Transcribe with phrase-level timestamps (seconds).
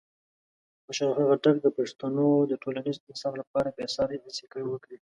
[0.85, 4.97] خوشحال خان خټک د پښتنو د ټولنیز انصاف لپاره بېساري هڅې وکړې.